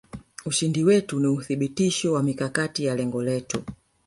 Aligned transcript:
ushindi 0.45 0.83
wetu 0.83 1.19
ni 1.19 1.27
uthibitisho 1.27 2.13
wa 2.13 2.23
mikakati 2.23 2.85
ya 2.85 2.95
lengo 2.95 3.23
letu 3.23 3.63